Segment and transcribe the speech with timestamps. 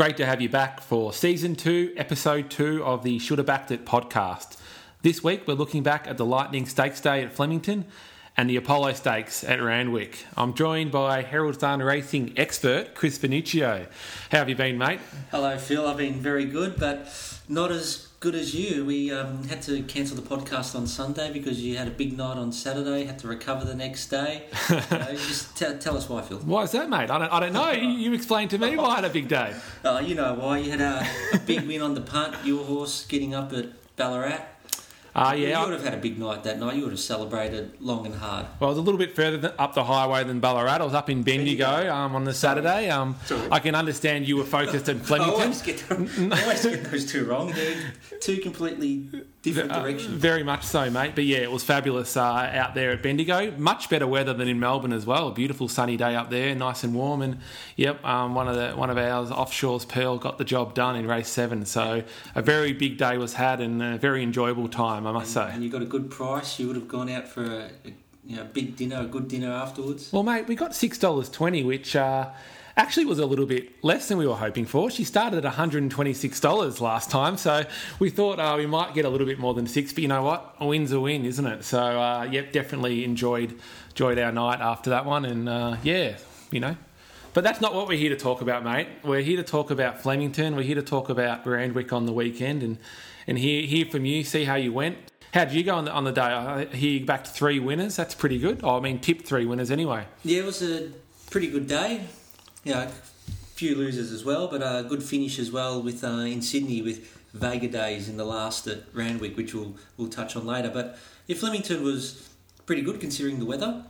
[0.00, 3.70] Great to have you back for season two, episode two of the Should Have Backed
[3.70, 4.56] It podcast.
[5.02, 7.84] This week we're looking back at the Lightning Stakes Day at Flemington
[8.34, 10.24] and the Apollo Stakes at Randwick.
[10.38, 13.88] I'm joined by Herald Sun Racing expert Chris Venuccio.
[14.30, 15.00] How have you been, mate?
[15.30, 15.86] Hello, Phil.
[15.86, 17.06] I've been very good, but
[17.46, 18.84] not as good as you.
[18.84, 22.36] We um, had to cancel the podcast on Sunday because you had a big night
[22.36, 23.06] on Saturday.
[23.06, 24.44] Had to recover the next day.
[24.68, 26.38] you know, just t- tell us why, Phil.
[26.38, 27.10] Why is that, mate?
[27.10, 27.70] I don't, I don't know.
[27.70, 29.54] You, you explain to me why I had a big day.
[29.82, 30.58] Uh, you know why.
[30.58, 32.36] You had a, a big win on the punt.
[32.44, 34.44] Your horse getting up at Ballarat.
[35.14, 36.76] Uh, yeah, you would have had a big night that night.
[36.76, 38.46] You would have celebrated long and hard.
[38.60, 40.76] Well, I was a little bit further th- up the highway than Ballarat.
[40.80, 42.88] I was up in Bendigo um, on the Saturday.
[42.90, 43.16] Um,
[43.50, 45.40] I can understand you were focused in I Flemington.
[45.40, 47.50] always get, I always get those two wrong.
[47.52, 49.08] They're two completely
[49.42, 50.14] different Uh, directions.
[50.14, 51.12] very much so, mate.
[51.14, 53.52] But yeah, it was fabulous uh, out there at Bendigo.
[53.56, 55.28] Much better weather than in Melbourne as well.
[55.28, 57.22] A beautiful sunny day up there, nice and warm.
[57.22, 57.38] And
[57.76, 61.06] yep, um, one of the one of ours, offshore's Pearl, got the job done in
[61.06, 61.64] race seven.
[61.64, 62.02] So
[62.34, 65.48] a very big day was had and a very enjoyable time, I must say.
[65.52, 66.58] And you got a good price.
[66.58, 67.92] You would have gone out for a, a
[68.26, 70.12] you know big dinner, a good dinner afterwards.
[70.12, 72.28] Well, mate, we got six dollars twenty, which uh,
[72.80, 74.90] actually was a little bit less than we were hoping for.
[74.90, 77.64] She started at one hundred and twenty-six dollars last time, so
[77.98, 79.92] we thought uh, we might get a little bit more than six.
[79.92, 80.56] But you know what?
[80.58, 81.62] A win's a win, isn't it?
[81.62, 83.58] So, uh, yep, definitely enjoyed
[83.90, 86.16] enjoyed our night after that one, and uh, yeah,
[86.50, 86.76] you know.
[87.32, 88.88] But that's not what we're here to talk about, mate.
[89.04, 90.56] We're here to talk about Flemington.
[90.56, 92.78] We're here to talk about Randwick on the weekend, and
[93.26, 94.96] and hear hear from you, see how you went.
[95.32, 96.22] How did you go on the, on the day?
[96.22, 97.94] I hear you backed three winners.
[97.94, 98.60] That's pretty good.
[98.64, 100.06] Oh, I mean, tipped three winners anyway.
[100.24, 100.90] Yeah, it was a
[101.30, 102.00] pretty good day.
[102.64, 102.88] You know, a
[103.54, 107.20] few losers as well, but a good finish as well with uh, in Sydney with
[107.32, 110.70] Vega days in the last at Randwick, which we'll we'll touch on later.
[110.72, 112.28] But yeah, Flemington was
[112.66, 113.84] pretty good considering the weather.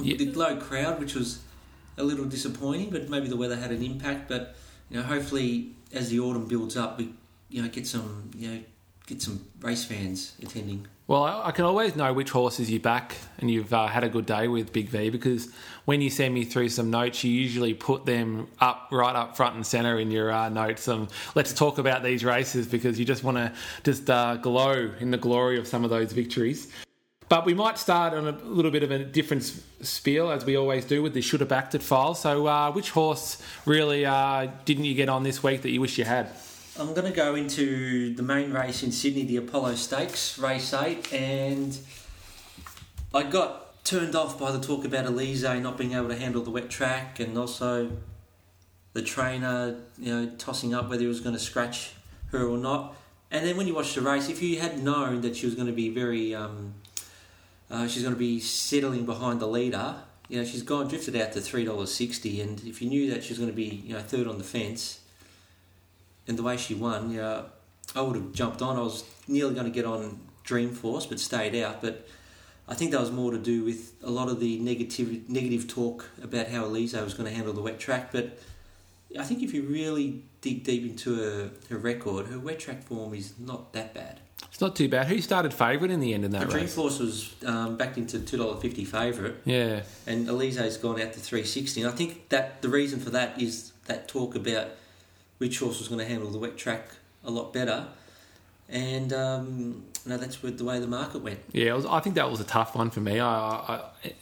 [0.00, 0.16] Yeah.
[0.16, 1.40] The low crowd, which was
[1.98, 4.28] a little disappointing, but maybe the weather had an impact.
[4.28, 4.56] But
[4.88, 7.12] you know, hopefully as the autumn builds up, we
[7.48, 8.60] you know get some you know
[9.06, 10.86] get some race fans attending.
[11.06, 14.08] Well, I I can always know which horses you back and you've uh, had a
[14.08, 15.48] good day with Big V because
[15.90, 19.56] when you send me through some notes, you usually put them up right up front
[19.56, 20.86] and centre in your uh, notes.
[20.86, 23.52] Um, let's talk about these races because you just want to
[23.82, 26.72] just uh, glow in the glory of some of those victories.
[27.28, 29.42] But we might start on a little bit of a different
[29.82, 32.14] spiel, as we always do with the should have backed it file.
[32.14, 35.98] So, uh, which horse really uh, didn't you get on this week that you wish
[35.98, 36.30] you had?
[36.78, 41.12] I'm going to go into the main race in Sydney, the Apollo Stakes, race eight,
[41.12, 41.76] and
[43.12, 46.50] I got turned off by the talk about Elise not being able to handle the
[46.50, 47.90] wet track, and also
[48.92, 51.94] the trainer, you know, tossing up whether he was going to scratch
[52.30, 52.94] her or not.
[53.32, 55.66] And then when you watch the race, if you had known that she was going
[55.66, 56.74] to be very, um,
[57.68, 59.96] uh, she's going to be settling behind the leader.
[60.28, 63.24] You know, she's gone drifted out to three dollars sixty, and if you knew that
[63.24, 65.00] she was going to be, you know, third on the fence,
[66.28, 67.46] and the way she won, you know,
[67.96, 68.76] I would have jumped on.
[68.76, 71.82] I was nearly going to get on Dreamforce, but stayed out.
[71.82, 72.06] But
[72.70, 76.08] I think that was more to do with a lot of the negative negative talk
[76.22, 78.12] about how Elise was going to handle the wet track.
[78.12, 78.38] But
[79.18, 83.12] I think if you really dig deep into her, her record, her wet track form
[83.14, 84.20] is not that bad.
[84.44, 85.08] It's not too bad.
[85.08, 86.74] Who started favourite in the end in that race?
[86.74, 89.82] Dreamforce was um, backed into two dollar fifty favourite, Yeah.
[90.06, 91.82] and Elise's gone out to three sixty.
[91.82, 94.68] And I think that the reason for that is that talk about
[95.38, 96.88] which horse was going to handle the wet track
[97.24, 97.88] a lot better,
[98.70, 101.40] and um, no, that's where the way the market went.
[101.52, 103.20] Yeah, was, I think that was a tough one for me.
[103.20, 104.12] I, I, I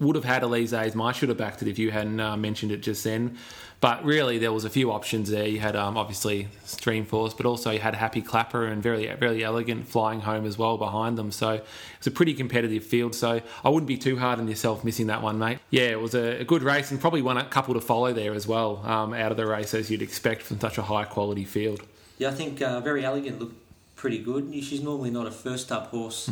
[0.00, 0.96] would have had Elise's.
[0.96, 3.36] I should have backed it if you hadn't uh, mentioned it just then.
[3.78, 5.46] But really, there was a few options there.
[5.46, 9.86] You had um, obviously Dreamforce, but also you had Happy Clapper and very very elegant
[9.86, 11.30] flying home as well behind them.
[11.30, 11.60] So
[11.98, 13.14] it's a pretty competitive field.
[13.14, 15.58] So I wouldn't be too hard on yourself missing that one, mate.
[15.68, 18.32] Yeah, it was a, a good race and probably one a couple to follow there
[18.32, 21.44] as well um, out of the race as you'd expect from such a high quality
[21.44, 21.82] field.
[22.16, 23.65] Yeah, I think uh, very elegant looked
[24.06, 24.54] pretty good.
[24.62, 26.28] She's normally not a first up horse,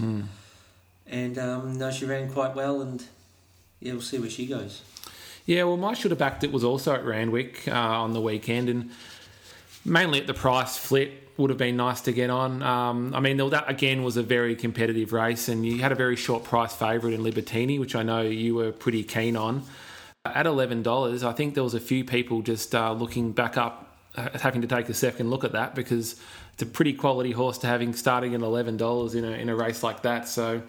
[1.08, 2.80] and um, no, she ran quite well.
[2.80, 3.04] And
[3.80, 4.82] yeah, we'll see where she goes.
[5.44, 8.68] Yeah, well, my should have backed it was also at Randwick uh, on the weekend,
[8.68, 8.92] and
[9.84, 12.62] mainly at the price flip would have been nice to get on.
[12.62, 16.14] Um, I mean, that again was a very competitive race, and you had a very
[16.14, 19.64] short price favourite in Libertini, which I know you were pretty keen on.
[20.24, 23.98] At eleven dollars, I think there was a few people just uh, looking back up,
[24.14, 26.14] uh, having to take a second look at that because
[26.54, 29.56] it's a pretty quality horse to having starting at eleven dollars in a in a
[29.56, 30.28] race like that.
[30.28, 30.62] So,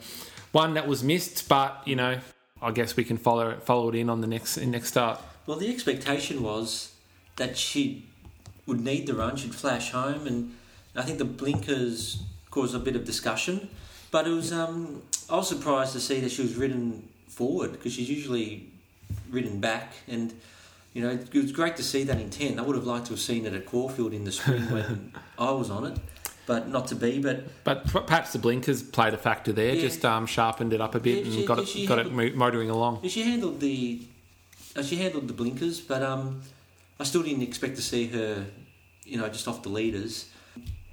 [0.52, 2.18] one that was missed, but you know,
[2.60, 5.22] I guess we can follow it, follow it in on the next in next start.
[5.46, 6.94] Well, the expectation was
[7.36, 8.08] that she
[8.66, 10.56] would need the run, she'd flash home, and
[10.96, 13.70] I think the blinkers caused a bit of discussion.
[14.10, 17.94] But it was, um, I was surprised to see that she was ridden forward because
[17.94, 18.72] she's usually
[19.30, 20.34] ridden back, and
[20.96, 22.58] you know, it was great to see that intent.
[22.58, 25.52] I would have liked to have seen it at Caulfield in the spring when I
[25.52, 25.98] was on it,
[26.48, 27.20] but not to be.
[27.20, 29.82] But But perhaps the blinkers played a factor there, Yeah.
[29.82, 32.14] just um, sharpened it up a bit Yeah, and she- got it got it handled-
[32.34, 33.08] mo- motoring along.
[33.10, 34.02] she handled the
[34.78, 36.42] uh, she handled the blinkers, but um,
[37.00, 38.46] I still didn't expect to see her,
[39.06, 40.30] you know, just off the leaders.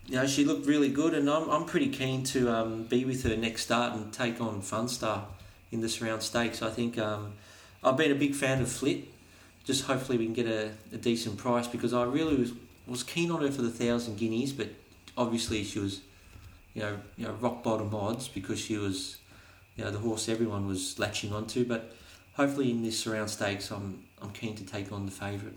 [0.08, 3.22] You know, she looked really good, and I'm I'm pretty keen to um, be with
[3.22, 5.22] her next start and take on Funstar
[5.70, 6.60] in the Surround Stakes.
[6.60, 7.34] I think um,
[7.84, 9.04] I've been a big fan of Flit.
[9.64, 12.52] Just hopefully we can get a, a decent price because I really was
[12.86, 14.68] was keen on her for the thousand guineas, but
[15.16, 16.00] obviously she was,
[16.74, 19.18] you know, you know rock bottom odds because she was,
[19.76, 21.64] you know, the horse everyone was latching onto.
[21.64, 21.94] But
[22.34, 25.56] hopefully in this Surround Stakes, I'm I'm keen to take on the favourite.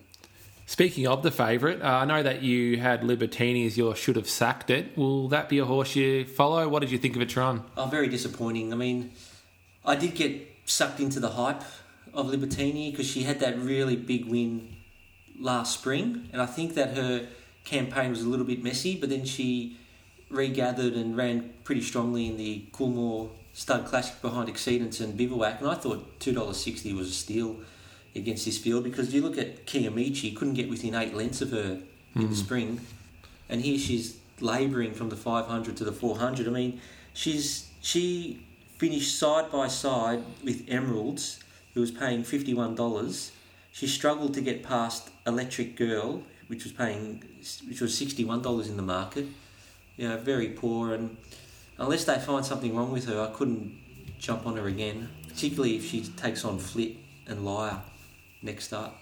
[0.67, 4.27] Speaking of the favourite, uh, I know that you had Libertini as your should have
[4.27, 4.97] sacked it.
[4.97, 6.67] Will that be a horse you follow?
[6.67, 7.63] What did you think of its run?
[7.77, 8.73] Oh, very disappointing.
[8.73, 9.11] I mean,
[9.85, 11.61] I did get sucked into the hype
[12.15, 14.75] of Libertini because she had that really big win
[15.39, 17.27] last spring, and I think that her
[17.65, 19.77] campaign was a little bit messy, but then she
[20.29, 25.69] regathered and ran pretty strongly in the Coolmore Stud Classic behind Exceedance and Bivouac, and
[25.69, 27.57] I thought two dollars sixty was a steal
[28.15, 31.51] against this field because if you look at Kiamichi, couldn't get within eight lengths of
[31.51, 31.81] her
[32.15, 32.33] in the hmm.
[32.33, 32.81] spring,
[33.49, 36.47] and here she's labouring from the 500 to the 400.
[36.47, 36.81] I mean,
[37.13, 38.45] she's she
[38.77, 41.39] finished side by side with Emeralds,
[41.75, 43.31] who was paying $51.
[43.71, 47.21] She struggled to get past Electric Girl, which was paying
[47.67, 49.27] which was $61 in the market.
[49.97, 51.17] You know, very poor, and
[51.77, 53.77] unless they find something wrong with her, I couldn't
[54.17, 55.09] jump on her again.
[55.27, 56.95] Particularly if she takes on Flit
[57.27, 57.81] and Liar
[58.41, 58.93] next start.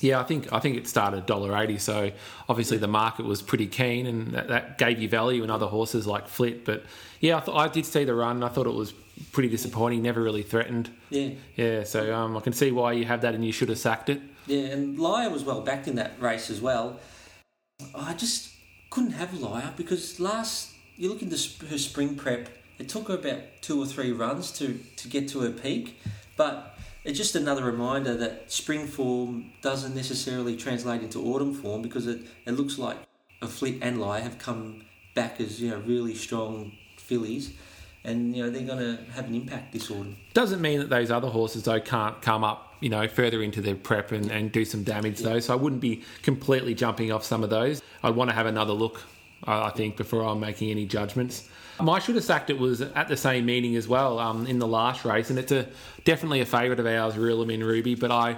[0.00, 1.78] Yeah, I think I think it started dollar eighty.
[1.78, 2.12] So
[2.48, 6.06] obviously the market was pretty keen, and that, that gave you value in other horses
[6.06, 6.64] like Flit.
[6.64, 6.84] But
[7.20, 8.44] yeah, I, th- I did see the run.
[8.44, 8.92] I thought it was
[9.32, 10.02] pretty disappointing.
[10.02, 10.90] Never really threatened.
[11.10, 13.78] Yeah, Yeah, so um, I can see why you have that, and you should have
[13.78, 14.20] sacked it.
[14.46, 16.98] Yeah, and Liar was well backed in that race as well.
[17.94, 18.50] I just
[18.90, 21.36] couldn't have Liar because last you look into
[21.66, 22.48] her spring prep,
[22.78, 26.00] it took her about two or three runs to, to get to her peak,
[26.36, 32.06] but it's just another reminder that spring form doesn't necessarily translate into autumn form because
[32.06, 32.98] it, it looks like
[33.40, 34.84] a Flit and Liar have come
[35.14, 37.52] back as you know really strong fillies,
[38.04, 40.16] and you know they're going to have an impact this autumn.
[40.34, 43.74] Doesn't mean that those other horses though can't come up, you know, further into their
[43.74, 45.40] prep and, and do some damage though.
[45.40, 47.82] So I wouldn't be completely jumping off some of those.
[48.02, 49.02] I'd want to have another look,
[49.44, 51.48] I think, before I'm making any judgments.
[51.80, 54.66] My should have sacked it was at the same meeting as well um, in the
[54.66, 55.68] last race, and it's a
[56.04, 57.94] definitely a favourite of ours, Reelamin Ruby.
[57.94, 58.36] But I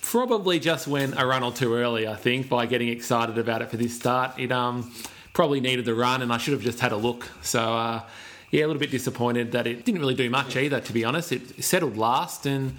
[0.00, 3.70] probably just went a run or two early, I think, by getting excited about it
[3.70, 4.38] for this start.
[4.38, 4.90] It um,
[5.34, 7.28] probably needed the run, and I should have just had a look.
[7.42, 8.02] So, uh,
[8.50, 11.32] yeah, a little bit disappointed that it didn't really do much either, to be honest.
[11.32, 12.74] It settled last and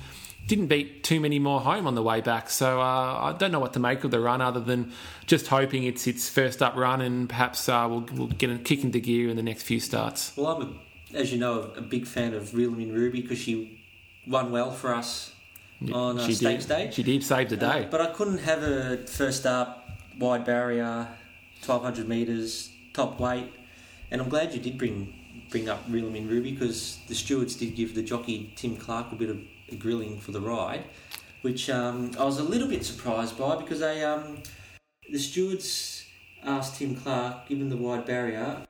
[0.47, 2.49] didn't beat too many more home on the way back.
[2.49, 4.91] So, uh, I don't know what to make of the run other than
[5.27, 8.83] just hoping it's its first up run and perhaps uh, we'll, we'll get a kick
[8.83, 10.35] into gear in the next few starts.
[10.35, 13.81] Well, I'm, a, as you know, a big fan of Reelamin Ruby because she
[14.27, 15.33] won well for us
[15.93, 16.65] on uh, Stakes.
[16.65, 16.89] Day.
[16.91, 17.85] She did save the day.
[17.85, 19.87] Uh, but I couldn't have a first up,
[20.19, 21.07] wide barrier,
[21.65, 23.53] 1200 metres, top weight.
[24.09, 25.20] And I'm glad you did bring
[25.51, 29.29] bring up Reelamin Ruby because the stewards did give the jockey Tim Clark a bit
[29.29, 29.39] of
[29.69, 30.85] a grilling for the ride,
[31.41, 34.41] which um, I was a little bit surprised by because they um,
[35.11, 36.05] the stewards
[36.43, 38.65] asked Tim Clark, given the wide barrier,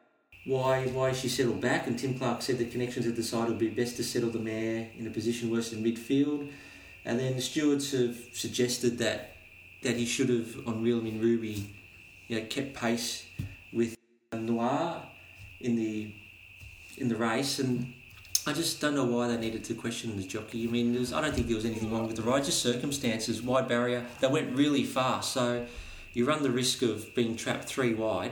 [0.46, 3.60] why why she settled back, and Tim Clark said the connections at the side would
[3.60, 6.52] be best to settle the mare in a position worse than midfield,
[7.06, 9.36] and then the stewards have suggested that
[9.84, 11.76] that he should have on Reelman Ruby,
[12.28, 13.26] you know, kept pace
[13.72, 13.96] with
[14.34, 15.04] Noir
[15.60, 16.14] in the
[16.98, 17.94] in the race, and
[18.48, 20.68] I just don't know why they needed to question the jockey.
[20.68, 23.42] I mean, was, I don't think there was anything wrong with the ride, just circumstances,
[23.42, 24.06] wide barrier.
[24.20, 25.66] They went really fast, so
[26.14, 28.32] you run the risk of being trapped three wide,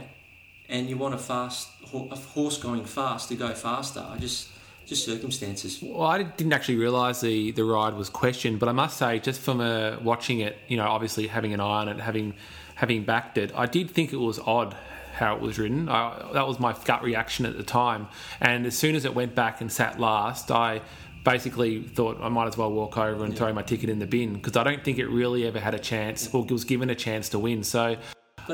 [0.67, 4.05] and you want a fast a horse going fast to go faster.
[4.07, 4.49] I just
[4.89, 5.79] just circumstances.
[5.81, 9.39] Well, I didn't actually realise the, the ride was questioned, but I must say, just
[9.39, 12.33] from uh, watching it, you know, obviously having an eye on it, having
[12.75, 14.75] having backed it, I did think it was odd
[15.19, 15.89] how it was written.
[15.89, 18.07] I, that was my gut reaction at the time.
[18.39, 20.81] And as soon as it went back and sat last, I
[21.23, 24.33] basically thought I might as well walk over and throw my ticket in the bin
[24.33, 27.29] because I don't think it really ever had a chance or was given a chance
[27.29, 27.63] to win.
[27.63, 27.97] So.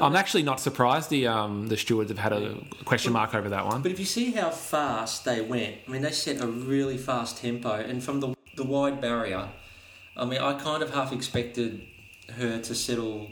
[0.02, 3.66] I'm actually not surprised the um, the stewards have had a question mark over that
[3.66, 3.82] one.
[3.82, 7.38] But if you see how fast they went, I mean, they set a really fast
[7.38, 9.48] tempo, and from the the wide barrier,
[10.18, 11.88] I mean, I kind of half expected
[12.38, 13.32] her to settle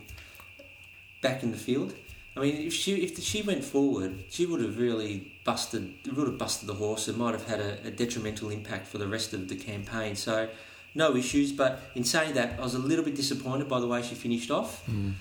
[1.22, 1.94] back in the field.
[2.36, 5.94] I mean, if she if she went forward, she would have really busted.
[6.16, 7.08] Would have busted the horse.
[7.08, 10.16] It might have had a, a detrimental impact for the rest of the campaign.
[10.16, 10.50] So,
[10.96, 11.52] no issues.
[11.52, 14.50] But in saying that, I was a little bit disappointed by the way she finished
[14.50, 15.14] off, Mm.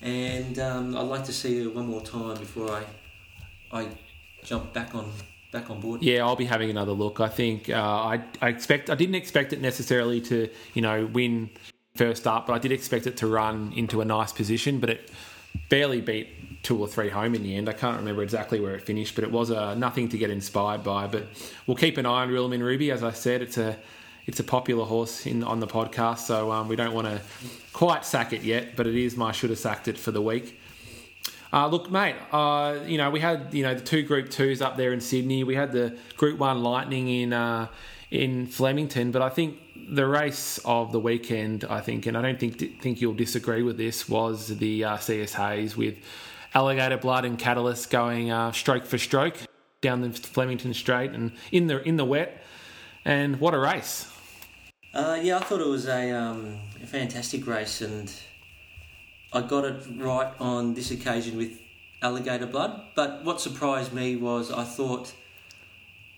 [0.00, 2.84] and um, I'd like to see her one more time before I
[3.72, 3.88] I
[4.42, 5.12] jump back on
[5.52, 6.02] back on board.
[6.02, 7.20] Yeah, I'll be having another look.
[7.20, 11.50] I think uh, I, I expect I didn't expect it necessarily to you know win
[11.94, 14.80] first up, but I did expect it to run into a nice position.
[14.80, 15.10] But it
[15.70, 16.28] barely beat
[16.64, 17.68] two or three home in the end.
[17.68, 20.82] I can't remember exactly where it finished, but it was uh, nothing to get inspired
[20.82, 21.06] by.
[21.06, 21.26] But
[21.66, 22.90] we'll keep an eye on Real Ruby.
[22.90, 23.76] As I said, it's a
[24.26, 27.20] it's a popular horse in on the podcast, so um, we don't want to
[27.72, 28.74] quite sack it yet.
[28.74, 30.58] But it is my should have sacked it for the week.
[31.52, 32.16] Uh, look, mate.
[32.32, 35.44] Uh, you know, we had you know the two Group Twos up there in Sydney.
[35.44, 37.68] We had the Group One Lightning in uh,
[38.10, 39.10] in Flemington.
[39.10, 43.02] But I think the race of the weekend, I think, and I don't think think
[43.02, 45.96] you'll disagree with this, was the uh, CS Hayes with
[46.54, 49.36] Alligator Blood and Catalyst going uh, stroke for stroke
[49.80, 52.42] down the Flemington Straight and in the in the wet.
[53.04, 54.10] And what a race!
[54.94, 58.10] Uh, yeah, I thought it was a, um, a fantastic race, and
[59.32, 61.60] I got it right on this occasion with
[62.00, 62.80] alligator blood.
[62.94, 65.12] But what surprised me was I thought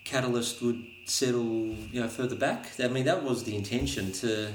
[0.05, 2.71] Catalyst would settle, you know, further back.
[2.79, 4.53] I mean, that was the intention to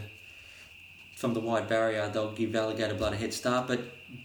[1.21, 2.09] from the wide barrier.
[2.11, 3.79] They'll give alligator blood a head start, but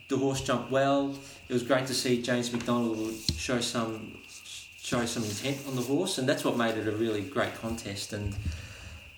[0.09, 1.15] the horse jumped well.
[1.47, 6.17] It was great to see James McDonald show some show some intent on the horse,
[6.19, 8.12] and that's what made it a really great contest.
[8.15, 8.35] And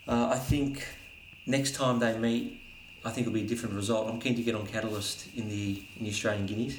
[0.08, 0.86] uh, I think
[1.46, 2.60] next time they meet,
[3.04, 4.08] I think it'll be a different result.
[4.08, 6.78] I'm keen to get on Catalyst in the in the Australian Guineas.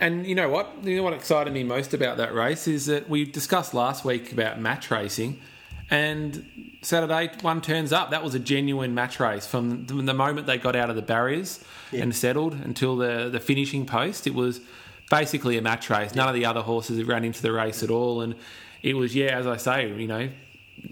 [0.00, 0.72] And you know what?
[0.82, 4.32] You know what excited me most about that race is that we discussed last week
[4.32, 5.38] about match racing,
[5.90, 8.10] and Saturday one turns up.
[8.10, 11.62] That was a genuine match race from the moment they got out of the barriers
[11.92, 12.02] Yeah.
[12.02, 14.26] and settled until the the finishing post.
[14.26, 14.60] It was
[15.10, 16.14] basically a match race.
[16.14, 18.34] None of the other horses ran into the race at all, and
[18.82, 20.28] it was yeah, as I say, you know,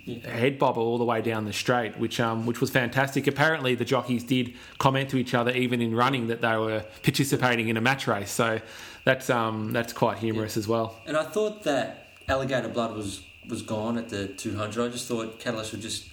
[0.07, 3.27] a head bobber all the way down the straight, which um which was fantastic.
[3.27, 7.69] Apparently, the jockeys did comment to each other even in running that they were participating
[7.69, 8.31] in a match race.
[8.31, 8.61] So
[9.05, 10.97] that's um that's quite humorous as well.
[11.07, 14.87] And I thought that alligator blood was was gone at the 200.
[14.87, 16.11] I just thought Catalyst would just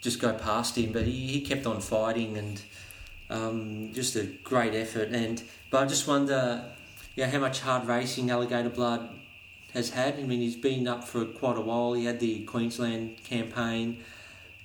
[0.00, 2.60] just go past him, but he, he kept on fighting and
[3.30, 5.08] um, just a great effort.
[5.08, 6.64] And but I just wonder,
[7.16, 9.08] yeah, how much hard racing alligator blood
[9.72, 10.18] has had.
[10.18, 11.94] I mean, he's been up for quite a while.
[11.94, 13.98] He had the Queensland campaign.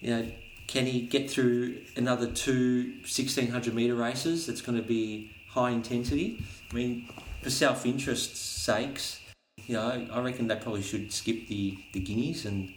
[0.02, 0.32] You know,
[0.68, 4.46] can he get through another two 1600 metre races?
[4.46, 6.44] That's going to be high intensity.
[6.72, 7.08] I mean,
[7.42, 9.20] for self interest's sakes,
[9.70, 12.74] you know, I reckon they probably should skip the, the Guineas and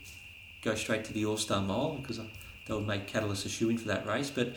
[0.60, 2.28] go straight to the All Star Mile because that
[2.68, 4.30] would make Catalyst a shoe in for that race.
[4.30, 4.52] But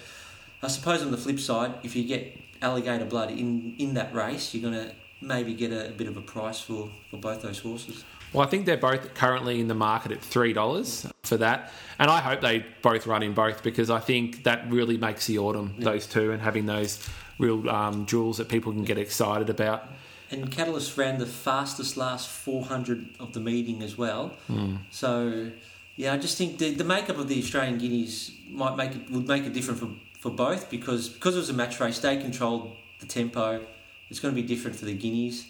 [0.61, 4.53] I suppose on the flip side, if you get alligator blood in, in that race,
[4.53, 7.59] you're going to maybe get a, a bit of a price for, for both those
[7.59, 8.03] horses.
[8.33, 12.11] Well, I think they're both currently in the market at three dollars for that, and
[12.11, 15.73] I hope they both run in both because I think that really makes the autumn
[15.79, 17.07] those two and having those
[17.39, 19.87] real um, jewels that people can get excited about.
[20.31, 24.29] And Catalyst ran the fastest last 400 of the meeting as well.
[24.47, 24.77] Hmm.
[24.89, 25.51] So,
[25.95, 29.27] yeah, I just think the, the makeup of the Australian Guineas might make it would
[29.27, 29.89] make it different for,
[30.19, 33.65] for both because because it was a match race, they controlled the tempo.
[34.09, 35.45] It's going to be different for the Guineas.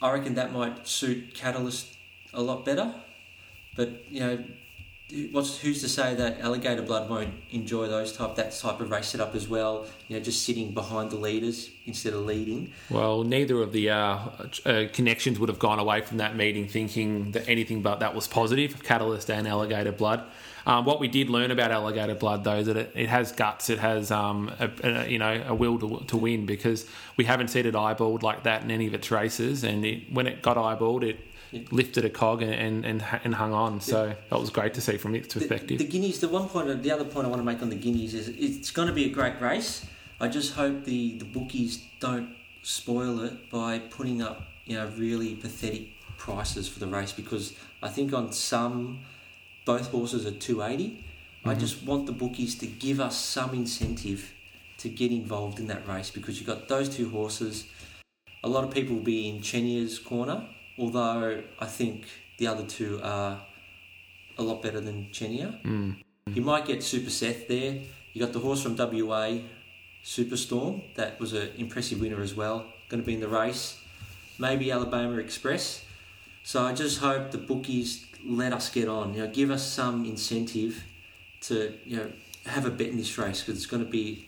[0.00, 1.96] I reckon that might suit Catalyst
[2.32, 2.94] a lot better.
[3.76, 4.44] But you know,
[5.32, 9.08] what's who's to say that Alligator Blood won't enjoy those type that type of race
[9.08, 9.86] setup as well?
[10.08, 12.72] You know, just sitting behind the leaders instead of leading.
[12.90, 14.18] Well, neither of the uh,
[14.64, 18.28] uh, connections would have gone away from that meeting thinking that anything but that was
[18.28, 18.82] positive.
[18.82, 20.24] Catalyst and Alligator Blood.
[20.66, 23.70] Um, what we did learn about Alligator Blood, though, is that it, it has guts.
[23.70, 26.84] It has, um, a, a, you know, a will to, to win because
[27.16, 29.64] we haven't seen it eyeballed like that in any of its races.
[29.64, 31.20] And it, when it got eyeballed, it
[31.70, 33.80] lifted a cog and and, and, hung on.
[33.80, 35.78] So that was great to see from its perspective.
[35.78, 38.14] the Guineas, the one point, the other point I want to make on the Guineas
[38.14, 39.86] is it's going to be a great race.
[40.20, 45.34] I just hope the, the bookies don't spoil it by putting up you know really
[45.34, 45.88] pathetic
[46.18, 49.00] prices for the race because I think on some
[49.64, 50.62] both horses are two
[51.48, 51.60] I mm-hmm.
[51.60, 54.32] just want the bookies to give us some incentive
[54.78, 57.66] to get involved in that race because you've got those two horses.
[58.44, 62.06] A lot of people will be in Chenia's corner, although I think
[62.38, 63.40] the other two are
[64.36, 65.60] a lot better than Chenia.
[65.64, 66.02] Mm.
[66.26, 67.80] You might get Super Seth there.
[68.12, 69.38] You got the horse from WA,
[70.04, 70.94] Superstorm.
[70.94, 72.66] That was an impressive winner as well.
[72.88, 73.80] Going to be in the race.
[74.38, 75.84] Maybe Alabama Express.
[76.44, 79.14] So I just hope the bookies let us get on.
[79.14, 80.84] You know, give us some incentive
[81.42, 82.12] to you know
[82.46, 84.27] have a bet in this race because it's going to be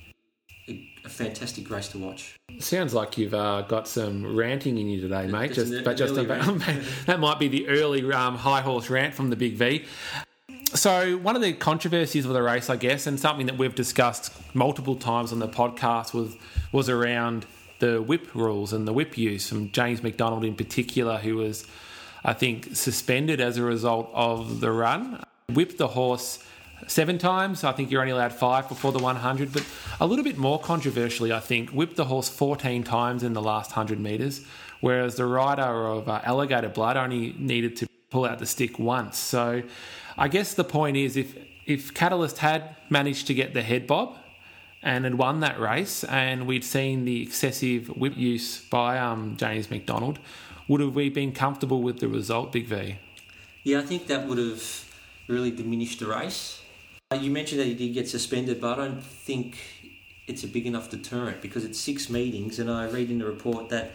[1.05, 2.39] a, fantastic race to watch.
[2.59, 5.53] Sounds like you've uh, got some ranting in you today, mate.
[5.53, 6.59] Just Just, an but just about,
[7.07, 9.85] that might be the early um, high horse rant from the Big V.
[10.75, 14.33] so one of the controversies of the race, I guess, and something that we've discussed
[14.55, 16.37] multiple times on the podcast was
[16.73, 17.47] was around
[17.81, 21.67] the whip rules and the whip use, from James McDonald in particular, who was,
[22.25, 25.23] I think, suspended as a result of the run.
[25.49, 26.45] Whipped the horse
[26.91, 27.65] seven times.
[27.65, 29.65] I think you're only allowed five before the 100, but
[30.01, 33.71] a little bit more controversially, I think, whipped the horse 14 times in the last
[33.71, 34.45] 100 metres,
[34.81, 39.17] whereas the rider of uh, Alligator Blood only needed to pull out the stick once.
[39.19, 39.63] So
[40.19, 44.17] I guess the point is if, if Catalyst had managed to get the head bob,
[44.83, 49.71] and had won that race, and we'd seen the excessive whip use by um, James
[49.71, 50.19] McDonald,
[50.69, 52.97] would have we been comfortable with the result, Big V?
[53.63, 54.91] Yeah, I think that would have
[55.29, 56.60] really diminished the race.
[57.13, 59.59] Uh, you mentioned that he did get suspended, but I don't think
[60.29, 63.69] it's a big enough deterrent because it's six meetings, and I read in the report
[63.71, 63.91] that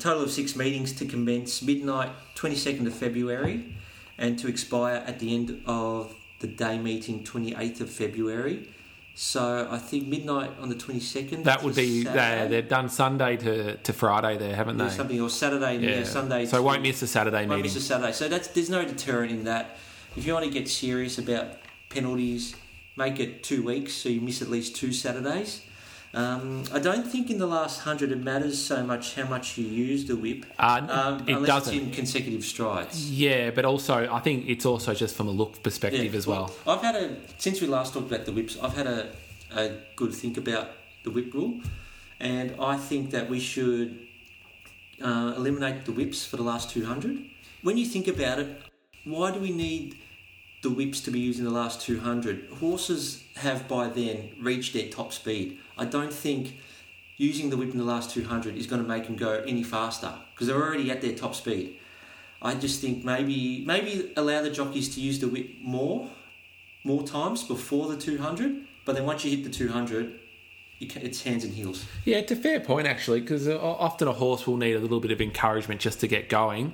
[0.00, 3.76] total of six meetings to commence midnight 22nd of February
[4.18, 8.68] and to expire at the end of the day meeting 28th of February.
[9.14, 11.44] So I think midnight on the 22nd.
[11.44, 14.88] That would be, they, they've done Sunday to, to Friday there, haven't they?
[14.88, 16.46] something, or Saturday, yeah, yeah Sunday.
[16.46, 17.62] So to, won't miss a Saturday won't meeting.
[17.62, 18.12] miss a Saturday.
[18.12, 19.76] So that's there's no deterrent in that.
[20.16, 21.46] If you want to get serious about
[21.92, 22.54] penalties,
[22.96, 25.62] make it two weeks so you miss at least two Saturdays.
[26.14, 29.66] Um, I don't think in the last hundred it matters so much how much you
[29.66, 30.44] use the whip.
[30.58, 31.74] Uh, um, it doesn't.
[31.74, 33.10] in consecutive strides.
[33.10, 36.18] Yeah, but also I think it's also just from a look perspective yeah.
[36.18, 36.54] as well.
[36.66, 36.76] well.
[36.76, 38.58] I've had a since we last talked about the whips.
[38.62, 39.08] I've had a,
[39.56, 40.68] a good think about
[41.02, 41.62] the whip rule,
[42.20, 43.98] and I think that we should
[45.02, 47.24] uh, eliminate the whips for the last two hundred.
[47.62, 48.48] When you think about it,
[49.04, 49.96] why do we need
[50.62, 52.48] the whips to be used in the last 200.
[52.60, 55.58] Horses have by then reached their top speed.
[55.76, 56.56] I don't think
[57.16, 60.12] using the whip in the last 200 is going to make them go any faster
[60.32, 61.76] because they're already at their top speed.
[62.40, 66.08] I just think maybe maybe allow the jockeys to use the whip more,
[66.84, 68.64] more times before the 200.
[68.84, 70.18] But then once you hit the 200,
[70.80, 71.86] it's hands and heels.
[72.04, 75.00] Yeah, it's a fair point actually because uh, often a horse will need a little
[75.00, 76.72] bit of encouragement just to get going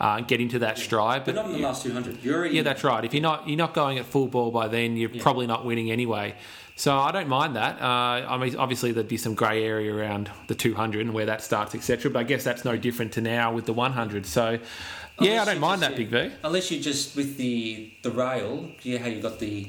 [0.00, 1.24] uh, get into that stride.
[1.24, 2.22] But, but not in the you, last 200.
[2.22, 3.04] You're already yeah, that's right.
[3.04, 5.22] If you're not you're not going at full ball by then, you're yeah.
[5.22, 6.34] probably not winning anyway.
[6.76, 7.82] So I don't mind that.
[7.82, 11.42] Uh, I mean, obviously there'd be some grey area around the 200 and where that
[11.42, 12.08] starts, etc.
[12.08, 14.24] But I guess that's no different to now with the 100.
[14.26, 14.60] So
[15.20, 16.30] yeah, I don't mind just, that, Big V.
[16.44, 19.68] Unless you just with the the rail, yeah, how you got the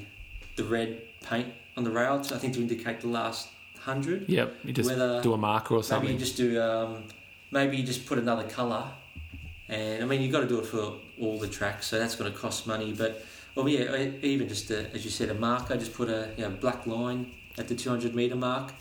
[0.55, 4.29] the red paint on the rail, I think to indicate the last hundred.
[4.29, 6.09] Yep, you just Whether, do a marker or something.
[6.09, 6.61] Maybe you just do.
[6.61, 7.05] Um,
[7.51, 8.91] maybe you just put another colour
[9.69, 12.32] and I mean, you've got to do it for all the tracks, so that's going
[12.32, 12.91] to cost money.
[12.91, 16.43] But, well, yeah, even just a, as you said, a marker, just put a you
[16.43, 18.73] know, black line at the 200 metre mark,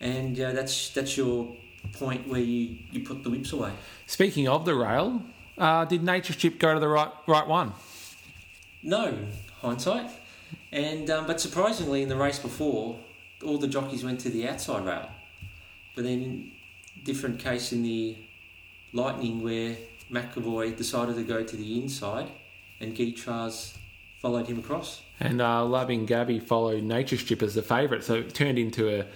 [0.00, 1.54] and yeah, that's that's your
[1.92, 3.72] point where you, you put the whips away.
[4.06, 5.22] Speaking of the rail,
[5.58, 7.72] uh, did Nature Strip go to the right right one?
[8.82, 9.18] No,
[9.60, 10.10] hindsight.
[10.72, 12.98] And um, but surprisingly, in the race before,
[13.44, 15.10] all the jockeys went to the outside rail.
[15.94, 16.52] But then,
[17.04, 18.16] different case in the
[18.92, 19.76] Lightning, where
[20.10, 22.30] McEvoy decided to go to the inside,
[22.80, 23.76] and Gytrash
[24.20, 25.02] followed him across.
[25.20, 29.06] And uh, Loving Gabby followed Nature Strip as the favourite, so it turned into a,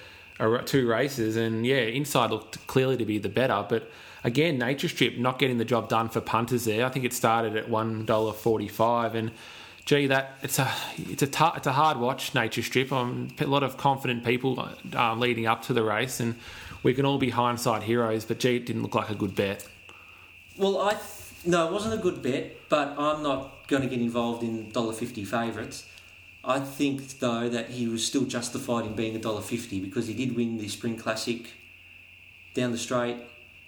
[0.44, 1.36] a, two races.
[1.36, 3.90] And yeah, inside looked clearly to be the better, but
[4.24, 6.84] again, Nature Strip not getting the job done for punters there.
[6.84, 9.30] I think it started at one dollar forty-five, and
[9.84, 12.34] gee, that it's a it's a t- it's a hard watch.
[12.34, 12.92] Nature Strip.
[12.92, 16.36] Um, a lot of confident people uh, leading up to the race, and
[16.82, 18.24] we can all be hindsight heroes.
[18.24, 19.66] But gee, it didn't look like a good bet.
[20.56, 20.96] Well, I
[21.44, 24.92] no, it wasn't a good bet, but I'm not going to get involved in dollar
[24.92, 25.86] fifty favourites.
[26.44, 30.14] I think though that he was still justified in being a dollar fifty because he
[30.14, 31.50] did win the Spring Classic
[32.54, 33.16] down the straight.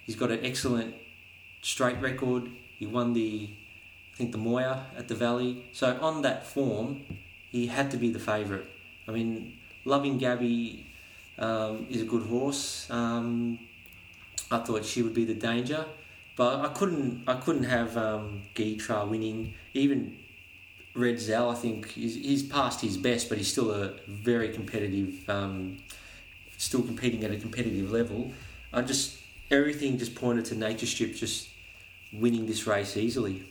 [0.05, 0.93] He's got an excellent
[1.61, 2.49] straight record.
[2.77, 3.49] He won the,
[4.13, 5.65] I think the Moir at the Valley.
[5.71, 7.03] So on that form,
[7.49, 8.65] he had to be the favourite.
[9.07, 10.85] I mean, Loving Gabby
[11.39, 12.87] um, is a good horse.
[12.91, 13.59] Um,
[14.51, 15.85] I thought she would be the danger.
[16.35, 19.53] But I couldn't I couldn't have um, Gytrash winning.
[19.73, 20.17] Even
[20.95, 25.77] Redzel, I think he's, he's his best, but he's still a very competitive, um,
[26.57, 28.31] still competing at a competitive level.
[28.71, 29.17] I just
[29.51, 31.49] everything just pointed to Nature Strip just
[32.13, 33.43] winning this race easily.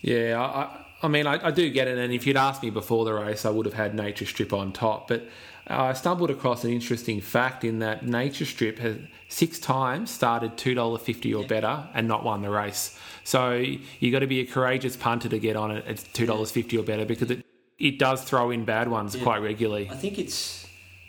[0.00, 3.04] Yeah, I, I mean, I, I, do get it, and if you'd asked me before
[3.04, 5.08] the race, I would have had Nature Strip on top.
[5.08, 5.28] But
[5.68, 8.96] Uh, I stumbled across an interesting fact in that Nature Strip has
[9.28, 12.98] six times started $2.50 or better and not won the race.
[13.24, 16.82] So you got to be a courageous punter to get on it at $2.50 or
[16.82, 17.44] better because it,
[17.78, 19.22] it does throw in bad ones yeah.
[19.22, 19.88] quite regularly.
[19.90, 20.66] I think it's,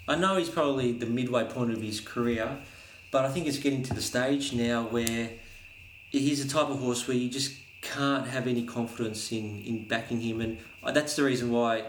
[0.08, 2.60] I know he's probably the midway point of his career,
[3.12, 5.32] but I think it's getting to the stage now where
[6.12, 10.22] he's a type of horse where you just can't have any confidence in, in backing
[10.22, 11.86] him, and uh, that's the reason why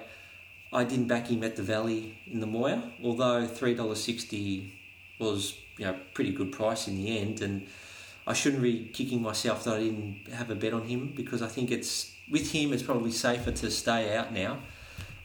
[0.72, 2.82] I didn't back him at the Valley in the Moir.
[3.02, 4.72] Although three dollars sixty
[5.18, 7.66] was you know pretty good price in the end, and
[8.26, 11.48] I shouldn't be kicking myself that I didn't have a bet on him because I
[11.48, 14.58] think it's with him it's probably safer to stay out now.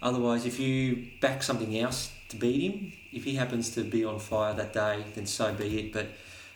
[0.02, 4.20] Otherwise, if you back something else to beat him, if he happens to be on
[4.20, 5.94] fire that day, then so be it.
[5.94, 6.08] But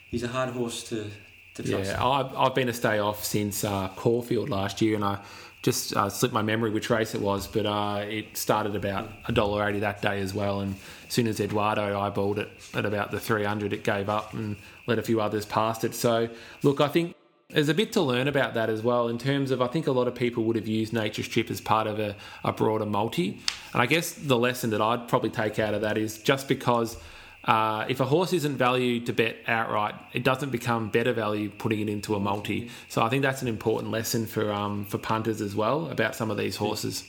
[0.09, 1.09] he's a hard horse to
[1.55, 1.91] to trust.
[1.91, 5.19] Yeah, I've, I've been a stay off since uh, Caulfield last year, and I
[5.61, 9.31] just uh, slipped my memory which race it was, but uh, it started about a
[9.31, 10.61] dollar eighty that day as well.
[10.61, 10.75] And
[11.07, 14.57] as soon as Eduardo eyeballed it at about the three hundred, it gave up and
[14.87, 15.93] let a few others past it.
[15.93, 16.29] So
[16.63, 17.15] look, I think
[17.49, 19.91] there's a bit to learn about that as well in terms of I think a
[19.91, 23.39] lot of people would have used Nature Strip as part of a, a broader multi,
[23.73, 26.97] and I guess the lesson that I'd probably take out of that is just because
[27.45, 31.79] uh, if a horse isn't valued to bet outright, it doesn't become better value putting
[31.79, 32.69] it into a multi.
[32.87, 36.29] So I think that's an important lesson for um, for punters as well about some
[36.29, 37.07] of these horses.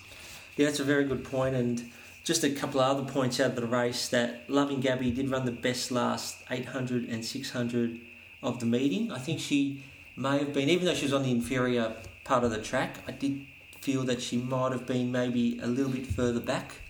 [0.57, 1.55] Yeah, that's a very good point.
[1.55, 1.91] And
[2.25, 5.45] just a couple of other points out of the race that Loving Gabby did run
[5.45, 8.01] the best last 800 and 600
[8.43, 9.13] of the meeting.
[9.13, 9.83] I think she
[10.17, 13.13] may have been, even though she was on the inferior part of the track, I
[13.13, 13.47] did
[13.81, 16.82] feel that she might have been maybe a little bit further back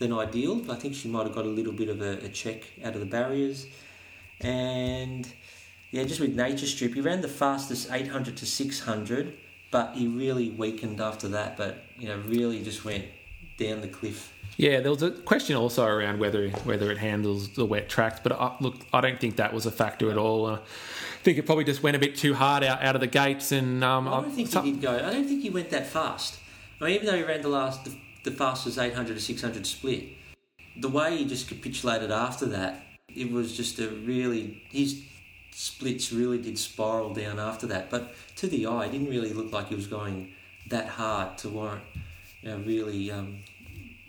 [0.00, 0.68] than ideal.
[0.68, 3.00] I think she might have got a little bit of a, a check out of
[3.00, 3.66] the barriers.
[4.40, 5.30] And
[5.92, 9.36] yeah, just with Nature Strip, he ran the fastest 800 to 600,
[9.70, 11.56] but he really weakened after that.
[11.56, 13.04] But you know, really just went
[13.58, 14.32] down the cliff.
[14.56, 18.32] Yeah, there was a question also around whether whether it handles the wet tracks, but
[18.32, 20.46] I, look, I don't think that was a factor at all.
[20.46, 20.58] I
[21.22, 23.84] think it probably just went a bit too hard out, out of the gates, and
[23.84, 24.64] um, I don't think some...
[24.64, 24.96] he did go.
[24.96, 26.38] I don't think he went that fast.
[26.80, 30.04] I mean, even though he ran the last the the fastest 800 to 600 split.
[30.78, 35.02] The way he just capitulated after that, it was just a really his
[35.52, 37.90] splits really did spiral down after that.
[37.90, 40.32] But to the eye, it didn't really look like he was going
[40.68, 41.82] that hard to warrant
[42.42, 43.38] you know, really um,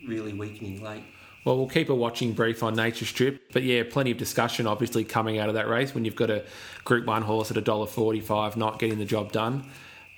[0.07, 1.03] really weakening late.
[1.43, 5.03] Well, we'll keep a watching brief on Nature Strip, but yeah, plenty of discussion obviously
[5.03, 6.45] coming out of that race when you've got a
[6.83, 9.65] Group One horse at a dollar forty-five not getting the job done.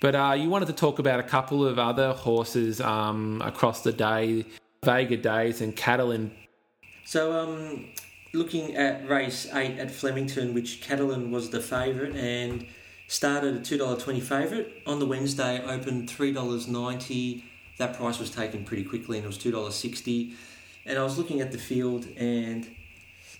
[0.04, 3.90] But uh, you wanted to talk about a couple of other horses um, across the
[3.90, 4.44] day,
[4.84, 6.30] Vega Days and Catalan.
[7.06, 7.86] So, um,
[8.34, 12.66] looking at race eight at Flemington, which Catalan was the favourite and
[13.08, 14.66] started a $2.20 favourite.
[14.86, 17.42] On the Wednesday, opened $3.90.
[17.78, 20.34] That price was taken pretty quickly and it was $2.60.
[20.84, 22.68] And I was looking at the field and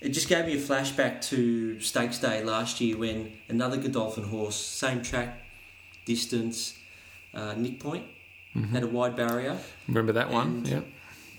[0.01, 4.57] it just gave me a flashback to Stakes Day last year when another Godolphin horse,
[4.57, 5.44] same track,
[6.05, 6.79] distance.
[7.33, 8.05] Uh, Nick Point
[8.55, 8.75] mm-hmm.
[8.75, 9.59] had a wide barrier.
[9.89, 10.65] Remember that one?
[10.65, 10.81] Yeah.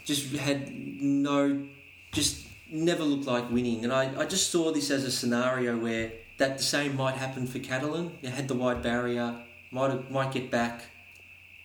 [0.04, 1.66] Just had no,
[2.12, 3.84] just never looked like winning.
[3.84, 7.48] And I, I just saw this as a scenario where that the same might happen
[7.48, 8.12] for Catalan.
[8.22, 9.36] You had the wide barrier,
[9.72, 10.82] might might get back,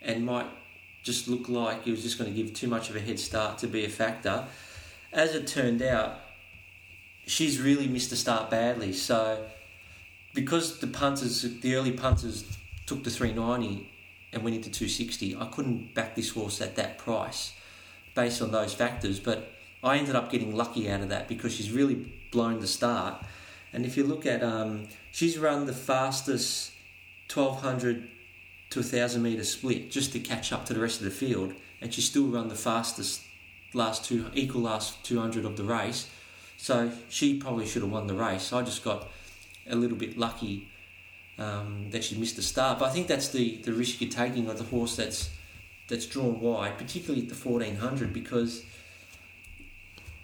[0.00, 0.46] and might
[1.02, 3.58] just look like he was just going to give too much of a head start
[3.58, 4.44] to be a factor.
[5.12, 6.20] As it turned out,
[7.26, 8.92] she's really missed the start badly.
[8.92, 9.44] So
[10.34, 12.44] because the punters, the early punters
[12.90, 13.88] took the 390
[14.33, 17.53] and went into 260, I couldn't back this horse at that price
[18.16, 19.20] based on those factors.
[19.20, 23.22] But I ended up getting lucky out of that because she's really blown the start.
[23.72, 26.72] And if you look at, um, she's run the fastest
[27.33, 28.09] 1200
[28.70, 31.94] to 1000 metre split just to catch up to the rest of the field, and
[31.94, 33.22] she still run the fastest
[33.72, 36.09] last two equal last 200 of the race.
[36.57, 38.53] So she probably should have won the race.
[38.53, 39.09] I just got
[39.68, 40.66] a little bit lucky
[41.38, 42.78] um, that she missed the start.
[42.78, 45.30] But I think that's the, the risk you're taking of the horse that's
[45.88, 48.64] that's drawn wide, particularly at the fourteen hundred, because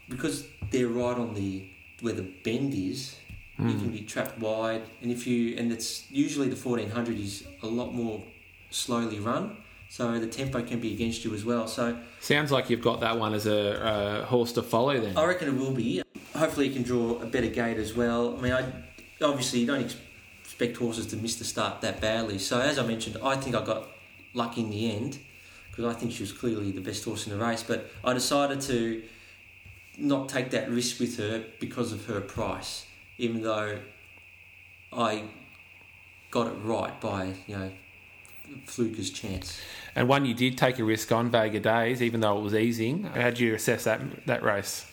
[0.08, 1.64] because they're right on the
[2.00, 3.16] where the bend is.
[3.58, 3.68] Mm.
[3.68, 3.80] You hmm.
[3.80, 7.66] can be trapped wide, and if you and it's usually the fourteen hundred is a
[7.66, 8.22] lot more
[8.70, 9.56] slowly run,
[9.88, 11.66] so the tempo can be against you as well.
[11.66, 15.00] So sounds like you've got that one as a, a horse to follow.
[15.00, 16.02] Then I reckon it will be.
[16.34, 18.36] Hopefully, you can draw a better gate as well.
[18.36, 18.70] I mean, I
[19.22, 19.96] obviously you don't.
[20.56, 22.38] Ex- expect horses to miss the start that badly.
[22.38, 23.88] So as I mentioned, I think I got
[24.32, 25.18] lucky in the end
[25.70, 27.62] because I think she was clearly the best horse in the race.
[27.62, 29.02] But I decided to
[29.98, 32.86] not take that risk with her because of her price,
[33.18, 33.78] even though
[34.92, 35.24] I
[36.30, 37.70] got it right by you know
[38.64, 39.60] fluker's chance.
[39.94, 43.04] And one you did take a risk on Vega Days, even though it was easing.
[43.04, 44.86] How did you assess that that race?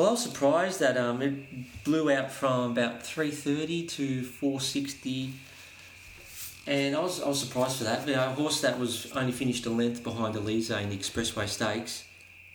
[0.00, 5.30] Well, I was surprised that um, it blew out from about 330 to 460.
[6.66, 8.08] And I was, I was surprised for that.
[8.08, 11.46] You know, a horse that was only finished a length behind Elise in the Expressway
[11.46, 12.04] Stakes,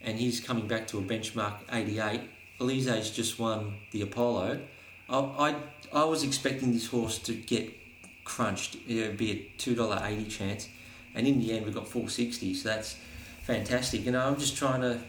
[0.01, 2.21] and he's coming back to a benchmark 88.
[2.59, 4.61] Elise's just won the Apollo.
[5.07, 5.55] I, I,
[5.93, 7.71] I was expecting this horse to get
[8.23, 8.75] crunched.
[8.87, 10.67] It'd be a two dollar eighty chance,
[11.13, 12.55] and in the end we got four sixty.
[12.55, 12.97] So that's
[13.43, 14.03] fantastic.
[14.03, 14.99] You know, I'm just trying to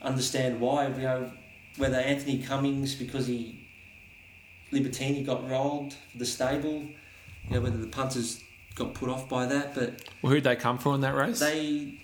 [0.00, 0.86] understand why.
[0.88, 1.30] You know,
[1.78, 3.66] whether Anthony Cummings because he
[4.72, 6.82] Libertini got rolled for the stable.
[7.48, 8.42] You know, whether the punters
[8.74, 11.38] got put off by that, but Well, who'd they come for in that race?
[11.40, 11.94] they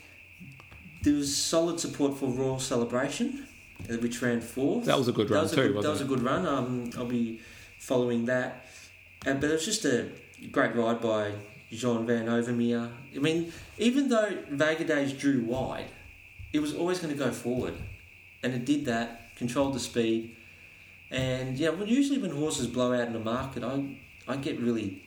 [1.02, 3.46] there was solid support for Royal Celebration,
[4.00, 4.86] which ran fourth.
[4.86, 6.04] That was a good run that was too, good, wasn't That was it?
[6.04, 6.46] a good run.
[6.46, 7.40] Um, I'll be
[7.78, 8.64] following that.
[9.26, 10.08] Uh, but it was just a
[10.50, 11.32] great ride by
[11.70, 12.90] Jean Van Overmeire.
[13.14, 15.88] I mean, even though Vega Days drew wide,
[16.54, 17.74] it was always going to go forward,
[18.42, 19.23] and it did that.
[19.36, 20.36] Controlled the speed,
[21.10, 21.70] and yeah.
[21.70, 23.96] Well, usually when horses blow out in the market, I
[24.28, 25.02] I get really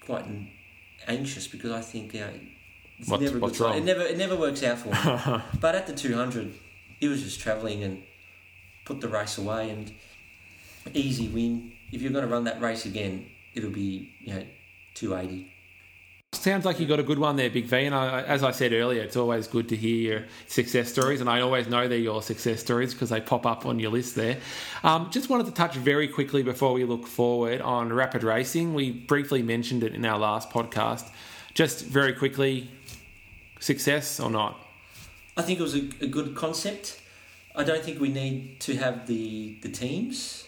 [0.00, 0.24] quite
[1.08, 2.30] anxious because I think you know,
[2.98, 3.78] it's What's- never a good sign.
[3.78, 5.42] It never it never works out for me.
[5.60, 6.54] But at the 200,
[7.00, 8.02] he was just travelling and
[8.84, 9.92] put the race away and
[10.94, 11.72] easy win.
[11.90, 14.44] If you're going to run that race again, it'll be you know
[14.94, 15.50] 280.
[16.34, 17.84] Sounds like you got a good one there, Big V.
[17.84, 21.30] And I, as I said earlier, it's always good to hear your success stories, and
[21.30, 24.38] I always know they're your success stories because they pop up on your list there.
[24.82, 28.74] Um, just wanted to touch very quickly before we look forward on rapid racing.
[28.74, 31.10] We briefly mentioned it in our last podcast.
[31.54, 32.68] Just very quickly,
[33.60, 34.60] success or not?
[35.36, 37.00] I think it was a, a good concept.
[37.56, 40.46] I don't think we need to have the the teams.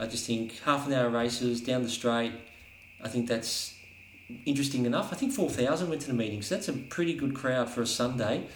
[0.00, 2.32] I just think half an hour races down the straight.
[3.02, 3.74] I think that's
[4.44, 5.12] interesting enough.
[5.12, 7.82] I think four thousand went to the meeting, so that's a pretty good crowd for
[7.82, 8.46] a Sunday.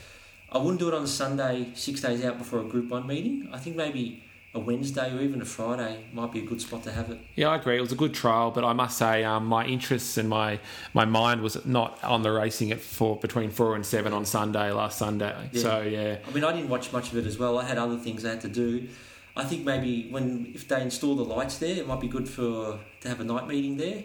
[0.50, 3.48] I wouldn't do it on a Sunday, six days out before a Group One meeting.
[3.52, 4.22] I think maybe
[4.54, 7.18] a Wednesday or even a Friday might be a good spot to have it.
[7.37, 7.78] Yeah, I agree.
[7.78, 10.61] It was a good trial, but I must say um, my interests and my
[10.92, 14.70] my mind was not on the racing at four between four and seven on Sunday
[14.72, 15.35] last Sunday.
[15.52, 15.62] Yeah.
[15.62, 17.58] So yeah, I mean, I didn't watch much of it as well.
[17.58, 18.88] I had other things I had to do.
[19.35, 22.78] I think maybe when if they install the lights there, it might be good for
[23.00, 24.04] to have a night meeting there.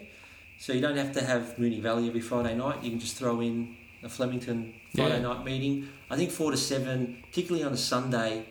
[0.58, 2.82] So you don't have to have Moonee Valley every Friday night.
[2.82, 5.22] You can just throw in a Flemington Friday Yeah.
[5.28, 5.88] night meeting.
[6.10, 8.46] I think four to seven, particularly on a Sunday.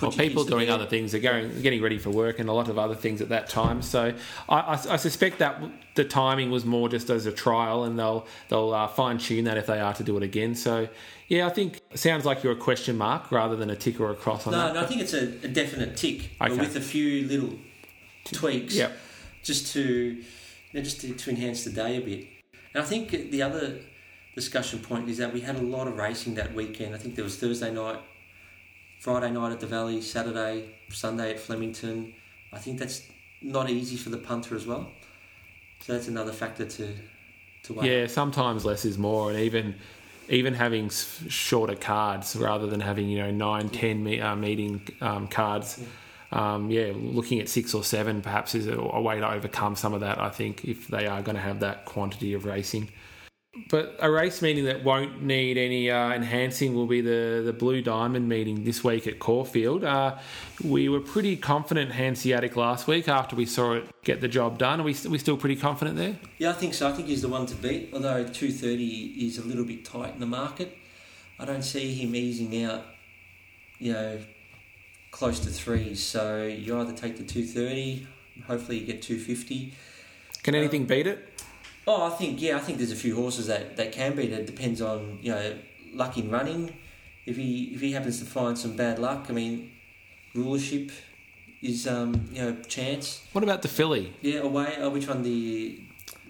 [0.00, 1.12] well, people doing other things.
[1.12, 3.82] They're going, getting ready for work, and a lot of other things at that time.
[3.82, 4.14] So
[4.48, 5.62] I, I, I suspect that
[5.96, 9.58] the timing was more just as a trial, and they'll they'll uh, fine tune that
[9.58, 10.54] if they are to do it again.
[10.54, 10.88] So
[11.28, 14.10] yeah, I think it sounds like you're a question mark rather than a tick or
[14.10, 14.74] a cross on No, that.
[14.74, 17.50] no, I think it's a, a definite tick, but with a few little
[18.24, 18.74] tweaks.
[18.74, 18.96] Yep.
[19.44, 20.22] just to
[20.72, 22.26] you know, just to, to enhance the day a bit.
[22.74, 23.80] And I think the other
[24.34, 26.94] discussion point is that we had a lot of racing that weekend.
[26.94, 28.00] I think there was Thursday night,
[29.00, 32.14] Friday night at the Valley, Saturday, Sunday at Flemington.
[32.52, 33.02] I think that's
[33.42, 34.90] not easy for the punter as well.
[35.80, 36.94] So that's another factor to
[37.64, 38.00] to weigh.
[38.00, 39.74] Yeah, sometimes less is more, and even
[40.28, 45.26] even having shorter cards rather than having you know nine, ten me, uh, meeting um,
[45.26, 45.82] cards.
[46.32, 49.92] Um, yeah, looking at six or seven perhaps is a, a way to overcome some
[49.92, 50.18] of that.
[50.18, 52.88] I think if they are going to have that quantity of racing.
[53.68, 57.82] But a race meeting that won't need any uh, enhancing will be the, the Blue
[57.82, 59.84] Diamond meeting this week at Caulfield.
[59.84, 60.16] Uh,
[60.64, 64.80] we were pretty confident Hanseatic last week after we saw it get the job done.
[64.80, 66.16] Are we, we still pretty confident there?
[66.38, 66.88] Yeah, I think so.
[66.88, 67.90] I think he's the one to beat.
[67.92, 70.74] Although two thirty is a little bit tight in the market,
[71.38, 72.84] I don't see him easing out.
[73.78, 74.18] You know,
[75.12, 76.02] close to threes.
[76.02, 78.08] So you either take the two thirty.
[78.48, 79.74] Hopefully, you get two fifty.
[80.42, 81.28] Can anything beat it?
[81.86, 82.56] Oh, I think yeah.
[82.56, 84.40] I think there's a few horses that, that can beat it.
[84.40, 85.54] It depends on you know
[85.92, 86.74] luck in running.
[87.26, 89.70] If he if he happens to find some bad luck, I mean,
[90.34, 90.90] rulership
[91.60, 93.22] is um you know chance.
[93.32, 94.12] What about the filly?
[94.22, 94.74] Yeah, away.
[94.78, 95.22] Oh, which one?
[95.22, 95.80] The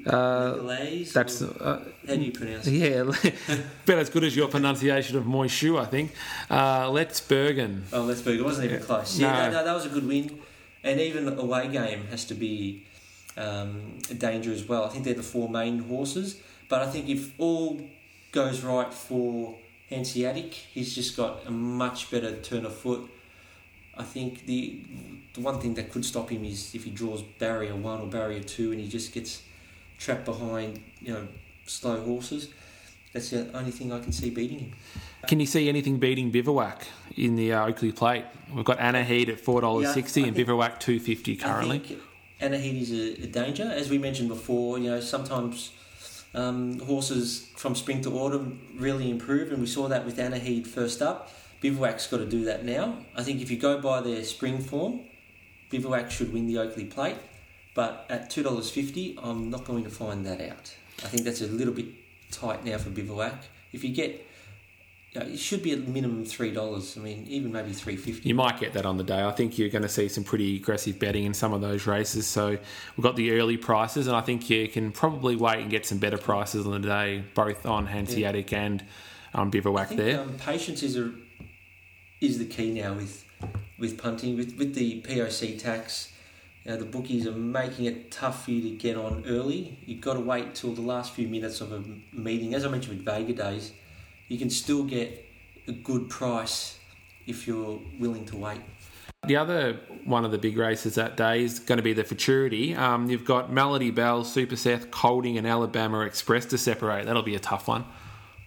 [0.06, 1.12] Uh, Nicolais?
[1.12, 2.72] that's uh, how do you pronounce it?
[2.72, 3.02] yeah,
[3.84, 6.12] about as good as your pronunciation of Moishu, I think.
[6.50, 7.84] Uh, Let's Bergen.
[7.92, 8.38] Oh, Lettsburg.
[8.38, 9.18] It wasn't even close.
[9.18, 9.28] No.
[9.28, 10.40] Yeah, no, no, that was a good win.
[10.84, 12.84] And even away game has to be
[13.36, 14.84] um, a danger as well.
[14.84, 16.40] I think they're the four main horses.
[16.68, 17.80] But I think if all
[18.32, 19.56] goes right for
[19.88, 23.08] Hanseatic, he's just got a much better turn of foot.
[23.96, 24.80] I think the
[25.34, 28.42] the one thing that could stop him is if he draws barrier one or barrier
[28.42, 29.42] two and he just gets
[30.02, 31.28] trapped behind, you know,
[31.66, 32.48] slow horses.
[33.12, 34.72] That's the only thing I can see beating him.
[35.28, 36.86] Can you see anything beating Bivouac
[37.16, 38.24] in the uh, Oakley Plate?
[38.52, 41.98] We've got Anahid at four dollars sixty Yeah, I and Bivouac two fifty currently.
[42.40, 44.78] I Anahid is a, a danger, as we mentioned before.
[44.78, 45.72] You know, sometimes
[46.34, 51.02] um, horses from spring to autumn really improve, and we saw that with Anahid first
[51.02, 51.30] up.
[51.60, 52.96] Bivouac's got to do that now.
[53.14, 55.02] I think if you go by their spring form,
[55.70, 57.16] Bivouac should win the Oakley Plate,
[57.74, 60.74] but at two dollars fifty, I'm not going to find that out.
[61.04, 61.87] I think that's a little bit
[62.30, 63.44] tight now for Bivouac.
[63.72, 64.26] If you get
[65.12, 66.96] yeah, it should be at minimum three dollars.
[66.96, 68.28] I mean, even maybe three fifty.
[68.28, 69.22] You might get that on the day.
[69.22, 72.26] I think you're going to see some pretty aggressive betting in some of those races.
[72.26, 75.85] So we've got the early prices, and I think you can probably wait and get
[75.85, 78.62] some better prices on the day, both on Hanseatic yeah.
[78.62, 78.85] and
[79.35, 80.20] um, Bivouac I think, there.
[80.20, 81.12] Um, patience is a
[82.22, 83.26] is the key now with
[83.78, 86.12] with punting with with the POC tax.
[86.64, 89.79] You know, the bookies are making it tough for you to get on early.
[89.85, 92.55] You've got to wait till the last few minutes of a meeting.
[92.55, 93.72] As I mentioned with Vega Days,
[94.29, 95.27] you can still get
[95.66, 96.79] a good price
[97.27, 98.61] if you're willing to wait.
[99.27, 102.75] The other one of the big races that day is going to be the Futurity.
[102.75, 107.07] Um, you've got Melody Bell, Super Seth, Colding, and Alabama Express to separate.
[107.07, 107.85] That'll be a tough one.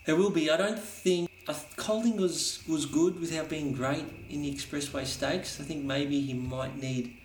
[0.06, 0.52] It will be.
[0.52, 5.60] I don't think uh, Colding was was good without being great in the Expressway Stakes.
[5.60, 7.16] I think maybe he might need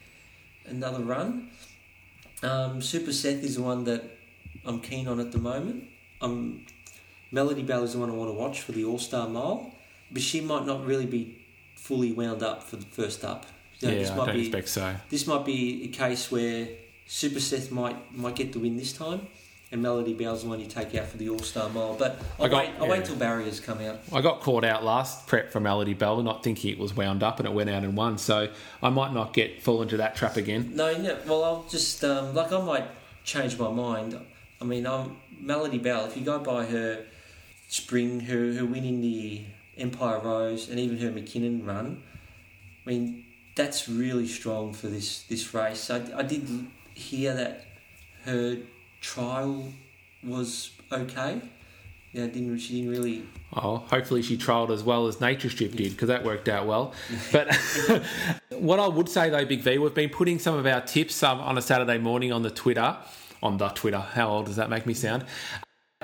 [0.71, 1.51] another run.
[2.43, 4.05] Um, Super Seth is the one that
[4.65, 5.85] I'm keen on at the moment.
[6.21, 6.67] Um,
[7.31, 9.75] Melody Belle is the one I want to watch for the All Star Mile,
[10.11, 11.39] but she might not really be
[11.77, 13.47] fully wound up for the first up.
[13.81, 14.95] You know, yeah, I don't be, expect so.
[15.09, 16.69] This might be a case where
[17.07, 19.27] Super Seth might might get the win this time,
[19.73, 21.95] and Melody Belle's the one you take out for the All Star Mile.
[21.95, 22.91] But I'll, I got, wait, I'll yeah.
[22.91, 24.01] wait till barriers come out.
[24.13, 27.39] I got caught out last prep for Melody Belle, not thinking it was wound up,
[27.39, 28.19] and it went out and won.
[28.19, 28.49] So
[28.83, 30.73] I might not get fall into that trap again.
[30.75, 31.17] No, no.
[31.27, 32.87] Well, I'll just um, like I might
[33.25, 34.19] change my mind.
[34.61, 36.07] I mean, I'm Melody Belle.
[36.07, 37.05] If you go by her
[37.69, 39.45] spring, her her winning the
[39.79, 42.03] Empire Rose, and even her Mackinnon run,
[42.85, 45.91] I mean that's really strong for this this race.
[45.91, 47.67] I, I did hear that
[48.25, 48.59] her
[49.01, 49.65] trial
[50.23, 51.41] was okay.
[52.13, 53.25] Yeah, didn't she didn't really.
[53.55, 56.93] Oh, hopefully she trialled as well as Nature Strip did because that worked out well.
[57.33, 57.55] but
[58.51, 61.39] what I would say though, Big V, we've been putting some of our tips um,
[61.41, 62.97] on a Saturday morning on the Twitter,
[63.43, 64.01] on the Twitter.
[64.01, 65.25] How old does that make me sound?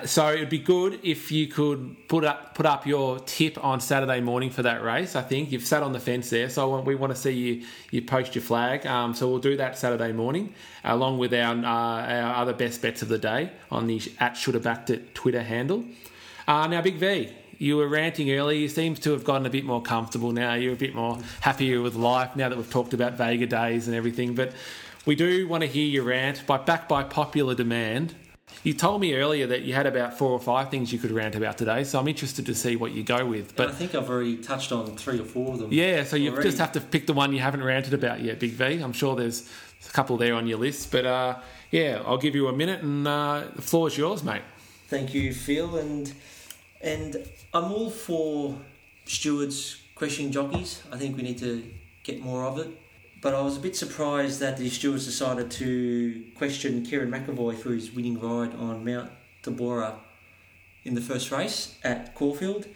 [0.05, 4.21] So it'd be good if you could put up put up your tip on Saturday
[4.21, 5.17] morning for that race.
[5.17, 7.67] I think you've sat on the fence there, so want, we want to see you
[7.91, 8.87] you post your flag.
[8.87, 10.53] Um, so we'll do that Saturday morning,
[10.85, 14.53] along with our uh, our other best bets of the day on the at should
[14.53, 15.83] have backed it Twitter handle.
[16.47, 18.59] Uh, now, Big V, you were ranting earlier.
[18.59, 20.53] You seem to have gotten a bit more comfortable now.
[20.53, 23.97] You're a bit more happier with life now that we've talked about Vega days and
[23.97, 24.35] everything.
[24.35, 24.53] But
[25.07, 28.15] we do want to hear your rant, by back by popular demand.
[28.67, 31.37] You told me earlier that you had about four or five things you could rant
[31.37, 33.55] about today, so I'm interested to see what you go with.
[33.55, 35.69] But I think I've already touched on three or four of them.
[35.73, 38.51] Yeah, so you just have to pick the one you haven't ranted about yet, Big
[38.51, 38.81] V.
[38.81, 39.49] I'm sure there's
[39.89, 41.37] a couple there on your list, but uh,
[41.71, 44.43] yeah, I'll give you a minute, and uh, the floor is yours, mate.
[44.89, 46.13] Thank you, Phil, and
[46.81, 47.25] and
[47.55, 48.59] I'm all for
[49.05, 50.83] stewards questioning jockeys.
[50.91, 51.63] I think we need to
[52.03, 52.77] get more of it.
[53.21, 57.71] But I was a bit surprised that the stewards decided to question Kerrin McEvoy for
[57.71, 59.11] his winning ride on Mount
[59.43, 59.95] Tabora
[60.85, 62.67] in the first race at Caulfield.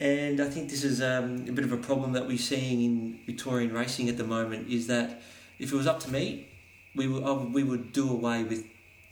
[0.00, 3.20] And I think this is um, a bit of a problem that we're seeing in
[3.26, 5.22] Victorian racing at the moment is that
[5.58, 6.48] if it was up to me,
[6.96, 8.66] we would, uh, we would do away with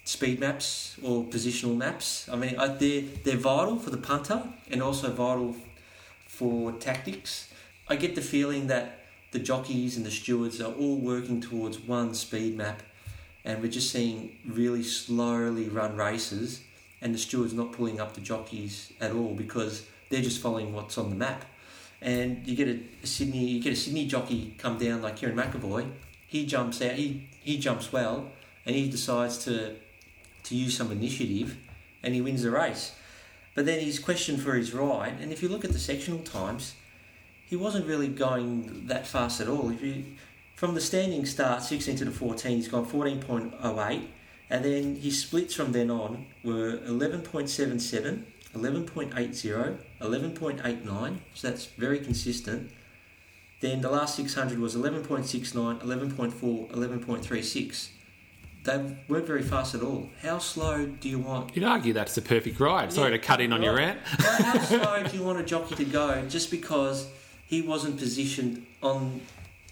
[0.04, 2.28] speed maps or positional maps.
[2.28, 5.54] I mean, they're, they're vital for the punter and also vital
[6.26, 7.52] for tactics.
[7.88, 8.99] I get the feeling that
[9.30, 12.82] the jockeys and the stewards are all working towards one speed map,
[13.44, 16.62] and we're just seeing really slowly run races,
[17.00, 20.98] and the stewards not pulling up the jockeys at all because they're just following what's
[20.98, 21.44] on the map.
[22.02, 25.34] And you get a, a Sydney, you get a Sydney jockey come down like Kerrin
[25.34, 25.90] McEvoy.
[26.26, 28.30] He jumps out, he he jumps well,
[28.66, 29.76] and he decides to
[30.44, 31.56] to use some initiative,
[32.02, 32.94] and he wins the race.
[33.54, 36.74] But then he's questioned for his ride, and if you look at the sectional times,
[37.50, 39.70] he wasn't really going that fast at all.
[39.70, 40.04] If you,
[40.54, 44.06] from the standing start, 16 to the 14, he's gone 14.08,
[44.48, 48.22] and then his splits from then on were 11.77,
[48.54, 52.70] 11.80, 11.89, so that's very consistent.
[53.58, 57.88] Then the last 600 was 11.69, 11.4, 11.36.
[58.62, 60.08] They weren't very fast at all.
[60.22, 61.56] How slow do you want?
[61.56, 62.92] You'd argue that's the perfect ride.
[62.92, 63.64] Sorry yeah, to cut in on right.
[63.64, 63.98] your rant.
[64.04, 67.08] how slow do you want a jockey to go just because
[67.50, 69.20] he wasn't positioned on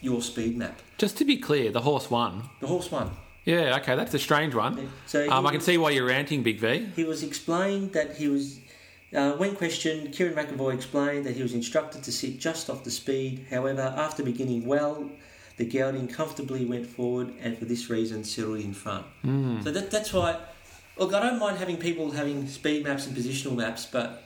[0.01, 0.81] your speed map.
[0.99, 2.43] Just to be clear, the horse won.
[2.59, 3.13] The horse won.
[3.45, 4.77] Yeah, okay, that's a strange one.
[4.77, 4.85] Yeah.
[5.07, 6.89] So um, I can see why you're ranting, Big V.
[6.97, 8.59] He was explained that he was,
[9.15, 12.91] uh, when questioned, Kerrin McEvoy explained that he was instructed to sit just off the
[12.91, 13.47] speed.
[13.49, 15.09] However, after beginning well,
[15.57, 19.07] the gelding comfortably went forward and for this reason settled in front.
[19.25, 19.63] Mm.
[19.63, 20.37] So that, that's why,
[20.97, 24.25] look, I don't mind having people having speed maps and positional maps, but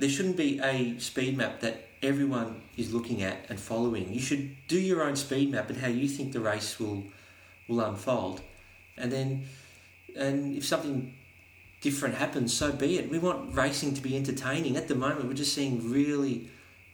[0.00, 4.12] there shouldn't be a speed map that everyone is looking at and following.
[4.12, 7.04] You should do your own speed map and how you think the race will
[7.68, 8.40] will unfold,
[8.96, 9.44] and then
[10.16, 11.14] and if something
[11.80, 13.08] different happens, so be it.
[13.10, 14.76] We want racing to be entertaining.
[14.76, 16.48] At the moment, we're just seeing really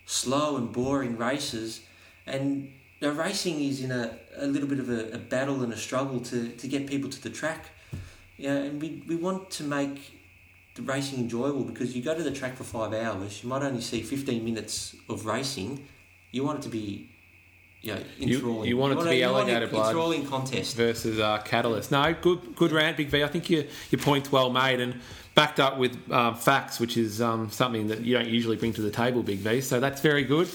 [0.05, 1.81] slow and boring races,
[2.27, 2.71] and
[3.05, 6.21] know, racing is in a, a little bit of a, a battle and a struggle
[6.21, 7.67] to, to get people to the track.
[8.37, 10.19] Yeah, and we, we want to make
[10.75, 13.81] the racing enjoyable because you go to the track for five hours, you might only
[13.81, 15.87] see 15 minutes of racing.
[16.33, 17.11] You want it to be
[17.81, 18.68] you know, enthralling.
[18.68, 19.89] you want it to be you alligator blood.
[19.89, 20.77] enthralling contest.
[20.77, 21.93] versus uh, Catalyst.
[21.93, 23.22] No, good good rant, Big V.
[23.22, 25.01] I think your your point's well made and
[25.35, 28.81] backed up with um, facts, which is um, something that you don't usually bring to
[28.81, 29.61] the table, Big V.
[29.61, 30.49] So that's very good.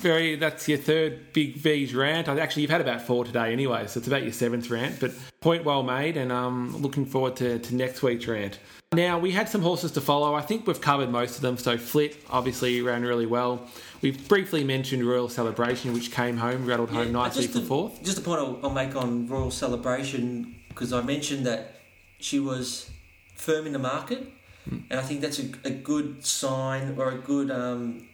[0.00, 0.36] Very.
[0.36, 2.28] That's your third Big V's rant.
[2.28, 5.00] I- Actually, you've had about four today anyway, so it's about your seventh rant.
[5.00, 8.58] But point well made, and um, looking forward to, to next week's rant.
[8.92, 10.34] Now we had some horses to follow.
[10.34, 11.56] I think we've covered most of them.
[11.58, 13.66] So Flit obviously ran really well.
[14.00, 18.02] We've briefly mentioned Royal Celebration, which came home, rattled home Yeah, nicely just for fourth.
[18.04, 21.80] Just a point I'll, I'll make on Royal Celebration because I mentioned that
[22.20, 22.90] she was
[23.34, 24.32] firm in the market,
[24.68, 24.78] Hmm.
[24.90, 28.08] and I think that's a, a good sign or a good um,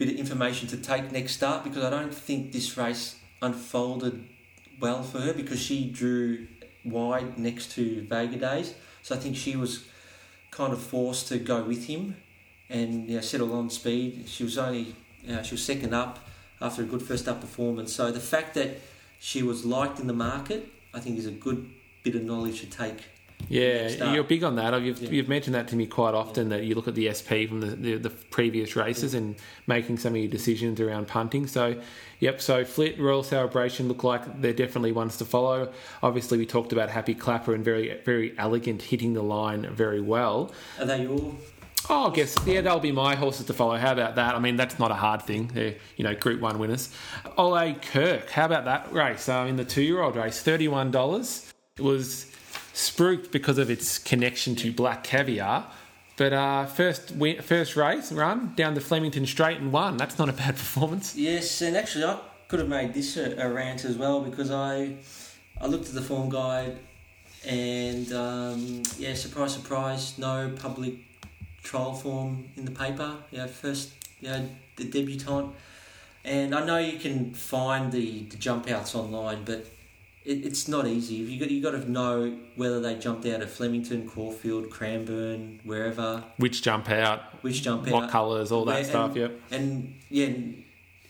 [0.00, 4.26] bit of information to take next start because I don't think this race unfolded
[4.80, 6.46] well for her because she drew
[6.86, 9.84] wide next to Vega Days, so I think she was
[10.50, 12.16] kind of forced to go with him
[12.70, 14.24] and you know, settle on speed.
[14.26, 16.18] She was only you know, she was second up
[16.62, 17.92] after a good first up performance.
[17.92, 18.80] So the fact that
[19.18, 21.70] she was liked in the market, I think, is a good
[22.02, 23.04] bit of knowledge to take.
[23.48, 24.80] Yeah, you're big on that.
[24.82, 25.10] You've, Yeah.
[25.10, 27.68] you've mentioned that to me quite often that you look at the SP from the,
[27.74, 29.34] the, the previous races and
[29.66, 31.46] making some of your decisions around punting.
[31.46, 31.80] So,
[32.20, 35.72] yep, so Flit, Royal Celebration look like they're definitely ones to follow.
[36.02, 40.52] Obviously, we talked about Happy Clapper and very, very elegant, hitting the line very well.
[40.78, 41.34] Are they all?
[41.88, 43.76] Oh, I guess, yeah, they'll be my horses to follow.
[43.76, 44.36] How about that?
[44.36, 45.48] I mean, that's not a hard thing.
[45.52, 46.90] They're, you know, Group 1 winners.
[47.36, 49.28] Ole Kirk, how about that race?
[49.28, 51.52] Um, in the two year old race, $31.
[51.78, 52.29] It was
[52.74, 55.66] spruiked because of its connection to Black Caviar.
[56.16, 59.96] But uh, first win, first race run down the Flemington Straight and won.
[59.96, 61.16] That's not a bad performance.
[61.16, 62.18] Yes, and actually, I
[62.48, 64.96] could have made this a, a rant as well because I
[65.60, 66.78] I looked at the form guide
[67.46, 70.94] and um, yeah, surprise, surprise, no public
[71.62, 73.16] trial form in the paper.
[73.30, 74.42] Yeah, first, yeah
[74.76, 75.54] the debutante.
[76.24, 79.66] And I know you can find the, the jump outs online, but
[80.30, 81.14] it, it's not easy.
[81.16, 86.24] You got you got to know whether they jumped out of Flemington, Caulfield, Cranbourne, wherever,
[86.36, 89.40] Which jump out, which jump out, what colours, all that Where- stuff, and- yep.
[89.50, 90.30] and yeah,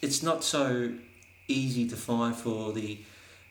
[0.03, 0.93] it's not so
[1.49, 2.99] easy to find for the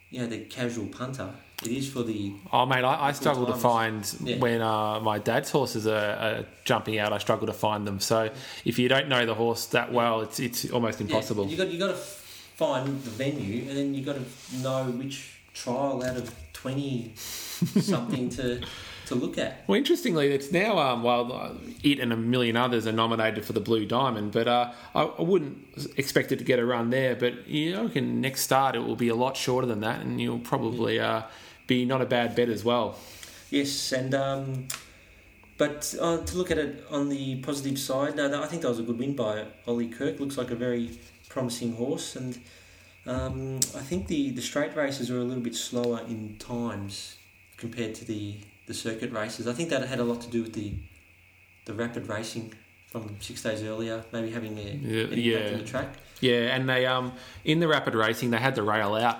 [0.09, 1.29] you know the casual punter.
[1.61, 4.37] It is for the Oh, mate, I, I struggle to find Yeah.
[4.37, 7.11] when uh, my dad's horses are, are jumping out.
[7.11, 7.99] I struggle to find them.
[7.99, 8.29] So
[8.63, 11.43] if you don't know the horse that well, it's it's almost impossible.
[11.45, 14.85] Yeah, you got you got to find the venue, and then you got to know
[14.85, 18.61] which trial out of twenty something to
[19.07, 19.63] to look at.
[19.67, 23.59] Well, interestingly, it's now um, well, it and a million others are nominated for the
[23.59, 25.57] Blue Diamond, but uh, I, I wouldn't
[25.97, 27.15] expect it to get a run there.
[27.15, 30.21] But you know, can next start it will be a lot shorter than that, and
[30.21, 31.23] you'll probably uh,
[31.67, 32.97] be not a bad bet as well.
[33.49, 34.67] Yes, and um,
[35.57, 38.79] but uh, to look at it on the positive side, no, I think that was
[38.79, 40.19] a good win by Ole Kirk.
[40.19, 42.39] Looks like a very promising horse, and
[43.09, 47.17] um, I think the, the straight races are a little bit slower in times
[47.57, 48.35] compared to the,
[48.67, 49.47] the circuit races.
[49.47, 50.73] I think that had a lot to do with the
[51.65, 52.53] the rapid racing
[52.87, 55.37] from six days earlier, maybe having a, Yeah, impact yeah.
[55.53, 55.93] on the track.
[56.19, 57.13] Yeah, and they um
[57.45, 59.19] in the rapid racing they had the rail out.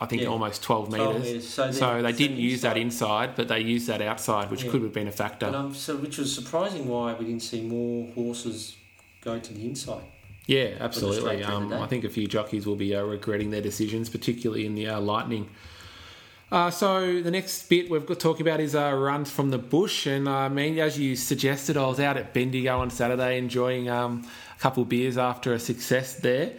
[0.00, 0.28] I think Yeah.
[0.28, 1.22] almost twelve 12 meters.
[1.26, 1.48] metres.
[1.48, 3.34] So, So they didn't use that inside.
[3.36, 4.70] but they used that outside, which Yeah.
[4.72, 5.46] could have been a factor.
[5.46, 8.76] But, um, so which was surprising why we didn't see more horses
[9.22, 10.04] go to the inside.
[10.46, 11.42] Yeah, absolutely.
[11.42, 11.72] Um.
[11.72, 15.00] I think a few jockeys will be uh, regretting their decisions, particularly in the uh,
[15.00, 15.48] Lightning.
[16.52, 20.06] Uh, so the next bit we've got talking about is uh, runs from the bush,
[20.06, 23.88] and uh, I mean, as you suggested, I was out at Bendigo on Saturday enjoying
[23.88, 24.24] um,
[24.56, 26.52] a couple of beers after a success there.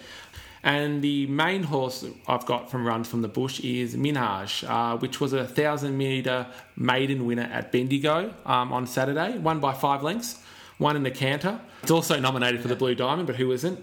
[0.63, 5.21] And the main horse I've got from Runs from the Bush is Minhaj, uh, which
[5.21, 10.43] was a thousand metre maiden winner at Bendigo um, on Saturday, won by five lengths,
[10.79, 11.59] won in the canter.
[11.81, 13.79] It's also nominated for the Blue Diamond, but who isn't?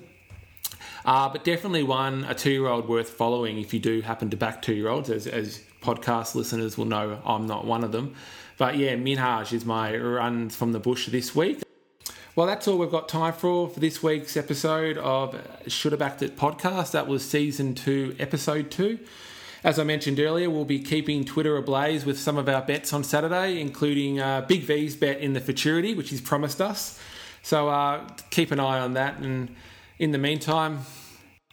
[1.04, 4.36] Uh, but definitely one, a two year old worth following if you do happen to
[4.36, 8.14] back two year olds, as, as podcast listeners will know, I'm not one of them.
[8.56, 11.62] But yeah, Minhaj is my run from the bush this week.
[12.36, 15.36] Well, that's all we've got time for for this week's episode of
[15.68, 16.92] Should Have Backed It podcast.
[16.92, 18.98] That was season two, episode two.
[19.64, 23.02] As I mentioned earlier, we'll be keeping Twitter ablaze with some of our bets on
[23.02, 27.00] Saturday, including uh, Big V's bet in the futurity, which he's promised us.
[27.42, 29.20] So uh, keep an eye on that.
[29.20, 29.56] And
[29.98, 30.80] in the meantime,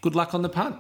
[0.02, 0.76] good luck on the punt.